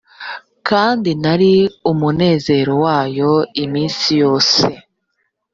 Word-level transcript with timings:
kandi 0.67 1.09
nari 1.23 1.53
umunezero 1.91 2.73
wayo 2.83 3.33
iminsi 3.63 4.09
yose 4.21 4.65